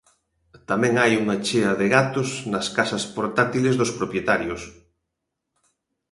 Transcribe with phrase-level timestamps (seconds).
[0.69, 4.61] Tamén hai unha chea de gatos nas casas portátiles dos propietarios.